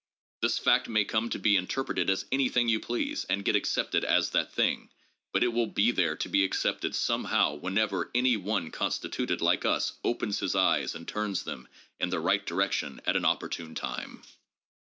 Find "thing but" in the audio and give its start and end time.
4.51-5.43